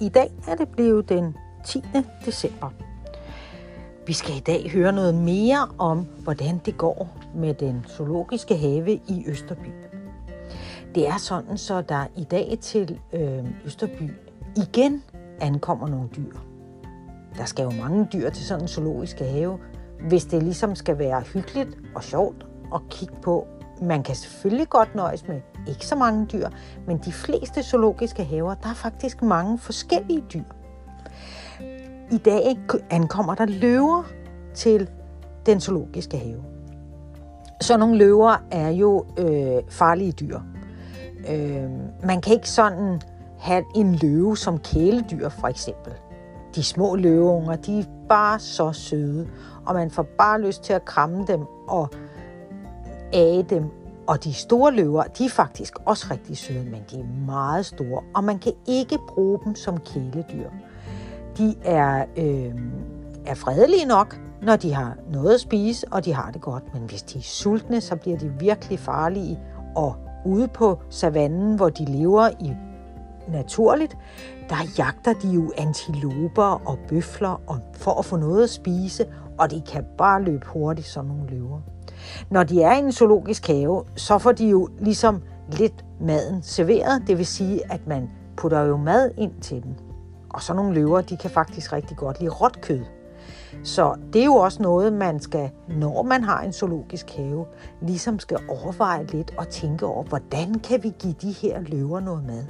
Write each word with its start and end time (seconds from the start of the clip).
I 0.00 0.08
dag 0.08 0.32
er 0.48 0.54
det 0.54 0.68
blevet 0.68 1.08
den 1.08 1.36
10. 1.64 1.82
december. 2.26 2.70
Vi 4.06 4.12
skal 4.12 4.36
i 4.36 4.40
dag 4.40 4.70
høre 4.70 4.92
noget 4.92 5.14
mere 5.14 5.68
om, 5.78 6.06
hvordan 6.18 6.60
det 6.64 6.76
går 6.78 7.16
med 7.34 7.54
den 7.54 7.84
zoologiske 7.88 8.56
have 8.56 8.92
i 8.92 9.24
Østerby. 9.26 9.68
Det 10.94 11.08
er 11.08 11.16
sådan, 11.16 11.58
så 11.58 11.80
der 11.80 12.06
i 12.16 12.24
dag 12.24 12.58
til 12.60 13.00
øh, 13.12 13.44
Østerby 13.64 14.10
igen 14.56 15.02
ankommer 15.40 15.88
nogle 15.88 16.08
dyr. 16.16 16.36
Der 17.36 17.44
skal 17.44 17.62
jo 17.62 17.70
mange 17.70 18.08
dyr 18.12 18.30
til 18.30 18.46
sådan 18.46 18.64
en 18.64 18.68
zoologisk 18.68 19.18
have, 19.18 19.58
hvis 20.08 20.24
det 20.24 20.42
ligesom 20.42 20.74
skal 20.74 20.98
være 20.98 21.20
hyggeligt 21.20 21.78
og 21.94 22.04
sjovt 22.04 22.46
at 22.74 22.80
kigge 22.90 23.14
på. 23.22 23.46
Man 23.82 24.02
kan 24.02 24.14
selvfølgelig 24.14 24.68
godt 24.68 24.94
nøjes 24.94 25.28
med 25.28 25.40
ikke 25.68 25.86
så 25.86 25.96
mange 25.96 26.26
dyr, 26.26 26.48
men 26.86 26.98
de 26.98 27.12
fleste 27.12 27.62
zoologiske 27.62 28.24
haver, 28.24 28.54
der 28.54 28.68
er 28.68 28.74
faktisk 28.74 29.22
mange 29.22 29.58
forskellige 29.58 30.24
dyr. 30.34 30.42
I 32.10 32.18
dag 32.18 32.58
ankommer 32.90 33.34
der 33.34 33.46
løver 33.46 34.02
til 34.54 34.90
den 35.46 35.60
zoologiske 35.60 36.18
have. 36.18 36.42
Så 37.60 37.76
nogle 37.76 37.98
løver 37.98 38.36
er 38.50 38.68
jo 38.68 39.06
øh, 39.18 39.62
farlige 39.68 40.12
dyr. 40.12 40.40
Øh, 41.30 41.70
man 42.04 42.20
kan 42.20 42.32
ikke 42.32 42.50
sådan 42.50 43.00
have 43.38 43.64
en 43.74 43.94
løve 43.94 44.36
som 44.36 44.58
kæledyr, 44.58 45.28
for 45.28 45.48
eksempel. 45.48 45.92
De 46.54 46.62
små 46.62 46.96
løveunger, 46.96 47.56
de 47.56 47.78
er 47.78 47.84
bare 48.08 48.38
så 48.38 48.72
søde, 48.72 49.28
og 49.66 49.74
man 49.74 49.90
får 49.90 50.06
bare 50.18 50.40
lyst 50.40 50.62
til 50.62 50.72
at 50.72 50.84
kramme 50.84 51.24
dem 51.26 51.40
og 51.68 51.90
æge 53.12 53.42
dem. 53.42 53.64
Og 54.06 54.24
de 54.24 54.34
store 54.34 54.72
løver, 54.72 55.02
de 55.02 55.24
er 55.24 55.28
faktisk 55.28 55.74
også 55.84 56.06
rigtig 56.10 56.38
søde, 56.38 56.64
men 56.64 56.80
de 56.90 57.00
er 57.00 57.26
meget 57.26 57.66
store, 57.66 58.02
og 58.14 58.24
man 58.24 58.38
kan 58.38 58.52
ikke 58.66 58.98
bruge 59.08 59.38
dem 59.44 59.54
som 59.54 59.78
kæledyr. 59.78 60.50
De 61.38 61.54
er, 61.64 62.04
øh, 62.16 62.54
er 63.26 63.34
fredelige 63.34 63.84
nok, 63.84 64.20
når 64.42 64.56
de 64.56 64.74
har 64.74 64.96
noget 65.12 65.34
at 65.34 65.40
spise, 65.40 65.86
og 65.90 66.04
de 66.04 66.14
har 66.14 66.30
det 66.30 66.40
godt. 66.40 66.74
Men 66.74 66.82
hvis 66.82 67.02
de 67.02 67.18
er 67.18 67.22
sultne, 67.22 67.80
så 67.80 67.96
bliver 67.96 68.18
de 68.18 68.32
virkelig 68.38 68.78
farlige. 68.78 69.38
Og 69.76 69.96
ude 70.24 70.48
på 70.48 70.78
savannen, 70.90 71.56
hvor 71.56 71.68
de 71.68 71.84
lever 71.84 72.28
i 72.40 72.52
naturligt, 73.28 73.96
der 74.48 74.56
jagter 74.78 75.12
de 75.12 75.28
jo 75.28 75.52
antiloper 75.58 76.62
og 76.68 76.78
bøfler 76.88 77.42
og 77.46 77.58
for 77.74 77.98
at 77.98 78.04
få 78.04 78.16
noget 78.16 78.42
at 78.42 78.50
spise, 78.50 79.06
og 79.38 79.50
de 79.50 79.62
kan 79.72 79.84
bare 79.98 80.22
løbe 80.22 80.46
hurtigt, 80.46 80.86
som 80.86 81.04
nogle 81.04 81.26
løver. 81.30 81.60
Når 82.30 82.42
de 82.42 82.62
er 82.62 82.72
i 82.72 82.78
en 82.78 82.92
zoologisk 82.92 83.46
have, 83.46 83.84
så 83.96 84.18
får 84.18 84.32
de 84.32 84.48
jo 84.48 84.68
ligesom 84.78 85.22
lidt 85.52 85.84
maden 86.00 86.42
serveret, 86.42 87.02
det 87.06 87.18
vil 87.18 87.26
sige, 87.26 87.72
at 87.72 87.86
man 87.86 88.10
putter 88.36 88.60
jo 88.60 88.76
mad 88.76 89.10
ind 89.18 89.32
til 89.40 89.62
dem. 89.62 89.74
Og 90.28 90.42
så 90.42 90.54
nogle 90.54 90.74
løver, 90.74 91.00
de 91.00 91.16
kan 91.16 91.30
faktisk 91.30 91.72
rigtig 91.72 91.96
godt 91.96 92.20
lide 92.20 92.30
råt 92.30 92.60
kød. 92.60 92.80
Så 93.64 93.94
det 94.12 94.20
er 94.20 94.24
jo 94.24 94.34
også 94.34 94.62
noget, 94.62 94.92
man 94.92 95.20
skal, 95.20 95.50
når 95.68 96.02
man 96.02 96.24
har 96.24 96.42
en 96.42 96.52
zoologisk 96.52 97.10
have, 97.10 97.46
ligesom 97.82 98.18
skal 98.18 98.38
overveje 98.48 99.04
lidt 99.04 99.34
og 99.38 99.48
tænke 99.48 99.86
over, 99.86 100.04
hvordan 100.04 100.54
kan 100.54 100.82
vi 100.82 100.92
give 100.98 101.14
de 101.22 101.32
her 101.32 101.60
løver 101.60 102.00
noget 102.00 102.24
mad? 102.24 102.44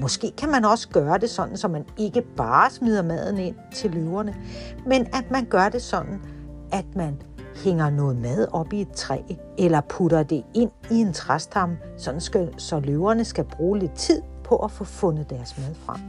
Måske 0.00 0.32
kan 0.38 0.50
man 0.50 0.64
også 0.64 0.88
gøre 0.88 1.18
det 1.18 1.30
sådan, 1.30 1.56
så 1.56 1.68
man 1.68 1.84
ikke 1.96 2.22
bare 2.36 2.70
smider 2.70 3.02
maden 3.02 3.38
ind 3.38 3.56
til 3.74 3.90
løverne, 3.90 4.34
men 4.86 5.06
at 5.06 5.30
man 5.30 5.44
gør 5.44 5.68
det 5.68 5.82
sådan, 5.82 6.22
at 6.72 6.84
man 6.96 7.22
hænger 7.64 7.90
noget 7.90 8.16
mad 8.16 8.46
op 8.52 8.72
i 8.72 8.80
et 8.80 8.92
træ, 8.92 9.18
eller 9.58 9.80
putter 9.80 10.22
det 10.22 10.44
ind 10.54 10.70
i 10.90 10.94
en 10.94 11.12
træstamme, 11.12 11.78
sådan 11.96 12.20
skal, 12.20 12.54
så 12.58 12.80
løverne 12.80 13.24
skal 13.24 13.44
bruge 13.44 13.78
lidt 13.78 13.94
tid 13.94 14.22
på 14.44 14.56
at 14.56 14.70
få 14.70 14.84
fundet 14.84 15.30
deres 15.30 15.58
mad 15.58 15.74
frem 15.74 16.00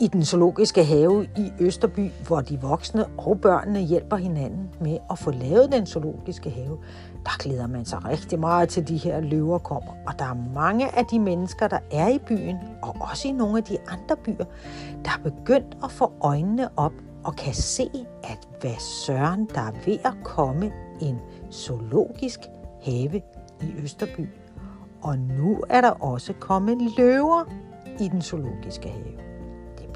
i 0.00 0.06
den 0.06 0.24
zoologiske 0.24 0.84
have 0.84 1.24
i 1.36 1.52
Østerby, 1.60 2.10
hvor 2.26 2.40
de 2.40 2.60
voksne 2.60 3.06
og 3.06 3.40
børnene 3.40 3.80
hjælper 3.80 4.16
hinanden 4.16 4.70
med 4.80 4.98
at 5.10 5.18
få 5.18 5.30
lavet 5.30 5.72
den 5.72 5.86
zoologiske 5.86 6.50
have, 6.50 6.78
der 7.24 7.38
glæder 7.38 7.66
man 7.66 7.84
sig 7.84 8.04
rigtig 8.04 8.40
meget 8.40 8.68
til 8.68 8.88
de 8.88 8.96
her 8.96 9.20
løver 9.20 9.58
kommer. 9.58 9.92
Og 10.06 10.18
der 10.18 10.24
er 10.24 10.52
mange 10.54 10.98
af 10.98 11.04
de 11.06 11.18
mennesker, 11.18 11.68
der 11.68 11.78
er 11.92 12.08
i 12.08 12.18
byen, 12.18 12.56
og 12.82 12.96
også 13.00 13.28
i 13.28 13.30
nogle 13.30 13.58
af 13.58 13.64
de 13.64 13.76
andre 13.88 14.16
byer, 14.16 14.44
der 15.04 15.10
er 15.10 15.30
begyndt 15.30 15.76
at 15.84 15.90
få 15.90 16.12
øjnene 16.20 16.68
op 16.76 16.92
og 17.24 17.36
kan 17.36 17.54
se, 17.54 17.90
at 18.22 18.48
hvad 18.60 18.78
søren, 18.78 19.48
der 19.54 19.60
er 19.60 19.72
ved 19.86 19.98
at 20.04 20.14
komme 20.24 20.72
en 21.00 21.18
zoologisk 21.50 22.40
have 22.82 23.22
i 23.62 23.74
Østerby. 23.82 24.28
Og 25.02 25.18
nu 25.18 25.64
er 25.68 25.80
der 25.80 25.90
også 25.90 26.32
kommet 26.32 26.78
løver 26.98 27.44
i 28.00 28.08
den 28.08 28.22
zoologiske 28.22 28.88
have 28.88 29.29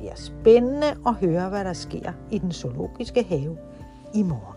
bliver 0.04 0.16
spændende 0.16 0.86
at 1.06 1.14
høre, 1.14 1.48
hvad 1.48 1.64
der 1.64 1.72
sker 1.72 2.12
i 2.30 2.38
den 2.38 2.52
zoologiske 2.52 3.22
have 3.22 3.58
i 4.14 4.22
morgen. 4.22 4.53